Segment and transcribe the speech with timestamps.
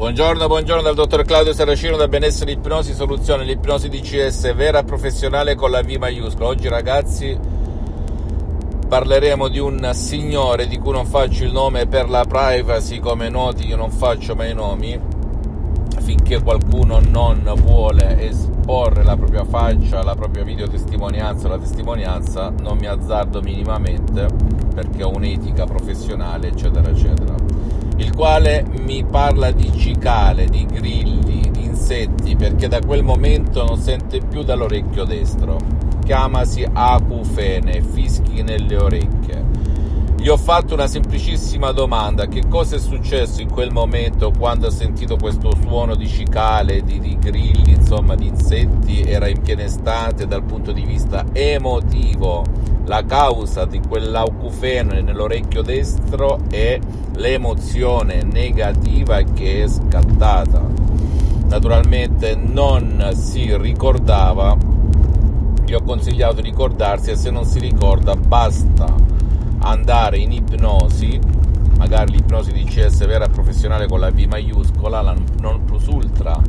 [0.00, 5.70] Buongiorno, buongiorno dal dottor Claudio Saracino da Benessere Ipnosi Soluzione, l'ipnosi DCS vera professionale con
[5.70, 6.48] la V maiuscola.
[6.48, 7.38] Oggi ragazzi
[8.88, 13.66] parleremo di un signore di cui non faccio il nome per la privacy, come noti
[13.66, 14.98] io non faccio mai nomi,
[15.98, 22.86] finché qualcuno non vuole esporre la propria faccia, la propria videotestimonianza, la testimonianza, non mi
[22.86, 24.28] azzardo minimamente
[24.74, 27.49] perché ho un'etica professionale, eccetera, eccetera
[28.00, 33.78] il quale mi parla di cicale, di grilli, di insetti, perché da quel momento non
[33.78, 35.58] sente più dall'orecchio destro.
[36.04, 39.48] Chiamasi acufene, fischi nelle orecchie.
[40.16, 44.70] Gli ho fatto una semplicissima domanda, che cosa è successo in quel momento quando ha
[44.70, 50.26] sentito questo suono di cicale, di, di grilli, insomma di insetti, era in piena estate
[50.26, 52.44] dal punto di vista emotivo
[52.90, 56.76] la causa di quell'aucufene nell'orecchio destro è
[57.14, 60.60] l'emozione negativa che è scattata.
[61.46, 64.56] Naturalmente non si ricordava,
[65.64, 68.92] gli ho consigliato di ricordarsi e se non si ricorda basta
[69.60, 71.16] andare in ipnosi,
[71.78, 76.42] magari l'ipnosi di CS vera professionale con la V maiuscola, la non plus ultra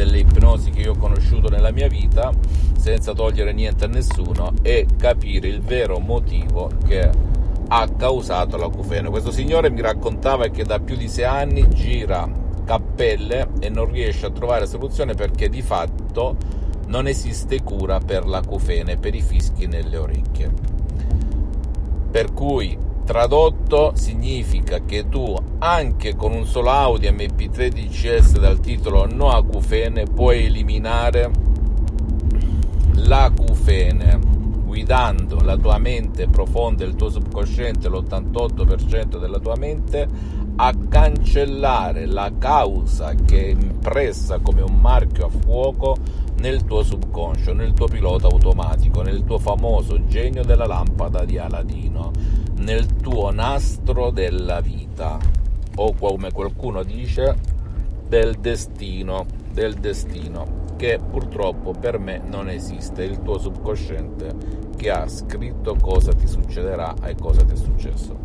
[0.00, 2.32] delle ipnosi che io ho conosciuto nella mia vita,
[2.78, 7.10] senza togliere niente a nessuno, e capire il vero motivo che
[7.68, 9.10] ha causato l'acufene.
[9.10, 12.26] Questo signore mi raccontava che da più di sei anni gira
[12.64, 16.36] cappelle e non riesce a trovare soluzione perché di fatto
[16.86, 20.50] non esiste cura per l'acufene, per i fischi nelle orecchie.
[22.10, 22.76] Per cui
[23.10, 30.04] Tradotto significa che tu anche con un solo Audi MP3 DCS dal titolo No acufene
[30.04, 31.28] puoi eliminare
[32.92, 34.29] l'acufene
[34.70, 40.06] guidando la tua mente profonda, il tuo subconsciente, l'88% della tua mente
[40.54, 45.96] a cancellare la causa che è impressa come un marchio a fuoco
[46.36, 52.12] nel tuo subconscio, nel tuo pilota automatico, nel tuo famoso genio della lampada di Aladino,
[52.58, 55.18] nel tuo nastro della vita
[55.74, 57.36] o come qualcuno dice
[58.06, 64.34] del destino, del destino che purtroppo per me non esiste, il tuo subconsciente
[64.78, 68.16] che ha scritto cosa ti succederà e cosa ti è successo.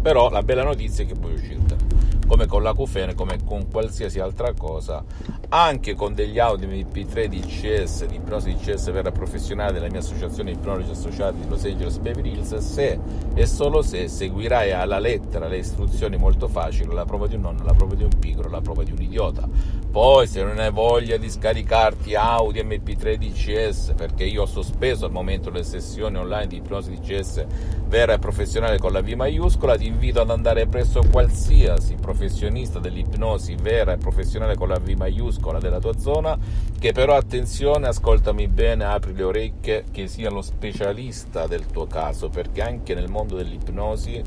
[0.00, 1.84] Però la bella notizia è che puoi uscirtene
[2.26, 5.04] come con l'acufene, come con qualsiasi altra cosa,
[5.48, 10.00] anche con degli audio MP3 di CS, di ipnosi di CS vera professionale della mia
[10.00, 12.98] associazione ipnologi associati di Los Angeles Beverly Hills, se
[13.32, 17.64] e solo se seguirai alla lettera le istruzioni molto facili, la prova di un nonno,
[17.64, 19.48] la prova di un pigro, la prova di un idiota.
[19.90, 25.06] Poi se non hai voglia di scaricarti audio MP3 di CS, perché io ho sospeso
[25.06, 27.46] al momento le sessioni online di ipnosi di CS
[27.86, 32.78] vera e professionale con la V maiuscola, ti invito ad andare presso qualsiasi professionale professionista
[32.78, 36.36] dell'ipnosi vera e professionale con la V maiuscola della tua zona,
[36.78, 42.30] che però attenzione, ascoltami bene, apri le orecchie, che sia lo specialista del tuo caso,
[42.30, 44.22] perché anche nel mondo dell'ipnosi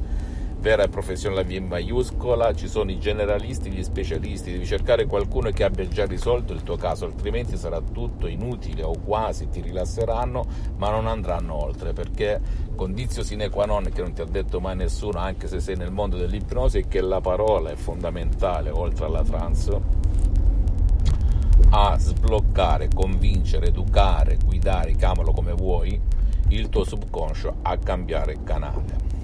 [0.60, 5.52] vera e professionale la V maiuscola, ci sono i generalisti, gli specialisti, devi cercare qualcuno
[5.52, 10.46] che abbia già risolto il tuo caso, altrimenti sarà tutto inutile o quasi ti rilasseranno,
[10.78, 12.42] ma non andranno oltre, perché
[12.76, 15.92] condizio sine qua non che non ti ha detto mai nessuno, anche se sei nel
[15.92, 19.98] mondo dell'ipnosi, è che la parola è fondamentale, oltre alla trance
[21.72, 26.00] a sbloccare, convincere, educare, guidare, chiamalo come vuoi,
[26.50, 29.19] il tuo subconscio a cambiare canale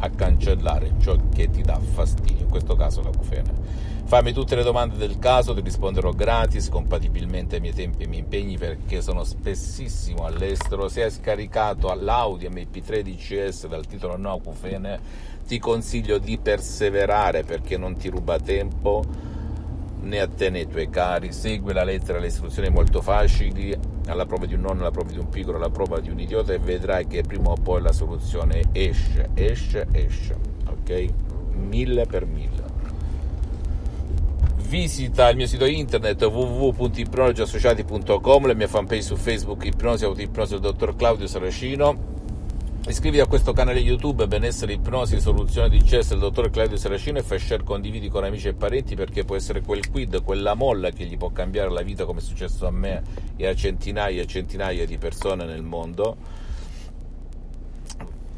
[0.00, 3.96] a cancellare ciò che ti dà fastidio, in questo caso la cufene.
[4.04, 8.08] Fammi tutte le domande del caso, ti risponderò gratis, compatibilmente ai miei tempi e ai
[8.08, 10.88] miei impegni perché sono spessissimo all'estero.
[10.88, 14.98] Se hai scaricato l'audio MP3 DCS dal titolo No Acufene,
[15.46, 19.04] ti consiglio di perseverare perché non ti ruba tempo
[20.00, 21.30] né a te né ai tuoi cari.
[21.30, 23.76] Segui la lettera, le istruzioni molto facili,
[24.08, 26.52] alla prova di un nonno, alla prova di un piccolo, alla prova di un idiota
[26.52, 30.36] e vedrai che prima o poi la soluzione esce, esce, esce,
[30.66, 31.06] ok?
[31.52, 32.66] Mille per mille.
[34.68, 41.26] Visita il mio sito internet www.ipnologiassociati.com, la mia fanpage su Facebook Ipnosi Autoipnosi dottor Claudio
[41.26, 42.17] Saracino
[42.88, 47.22] Iscriviti a questo canale YouTube Benessere Ipnosi Soluzione di CS del dottor Claudio Saracino e
[47.22, 51.04] fai share, condividi con amici e parenti perché può essere quel quid, quella molla che
[51.04, 53.02] gli può cambiare la vita come è successo a me
[53.36, 56.16] e a centinaia e centinaia di persone nel mondo.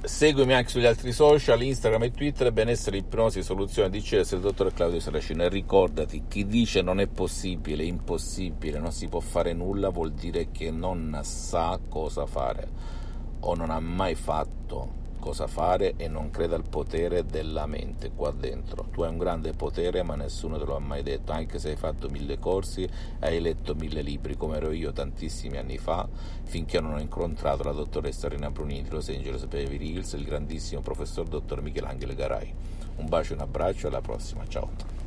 [0.02, 4.72] Seguimi anche sugli altri social, Instagram e Twitter, Benessere Ipnosi Soluzione di CS del dottor
[4.72, 9.90] Claudio Saracino e ricordati, chi dice non è possibile, impossibile, non si può fare nulla
[9.90, 12.99] vuol dire che non sa cosa fare
[13.40, 18.32] o non ha mai fatto cosa fare e non creda al potere della mente qua
[18.32, 18.86] dentro.
[18.90, 21.76] Tu hai un grande potere ma nessuno te lo ha mai detto, anche se hai
[21.76, 22.88] fatto mille corsi,
[23.20, 26.08] hai letto mille libri come ero io tantissimi anni fa,
[26.44, 30.80] finché non ho incontrato la dottoressa Rina Brunini di Los Angeles Beverly Hills il grandissimo
[30.80, 32.52] professor dottor Michelangelo Garai.
[32.96, 34.98] Un bacio un abbraccio, alla prossima, ciao.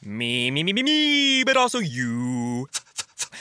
[0.00, 2.66] Me, me, me, me, me, but also you.